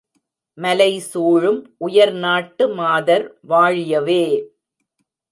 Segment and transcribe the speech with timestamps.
[0.57, 4.23] மலைசூழும் உயர்நாட்டு மாதர்வா ழியவே!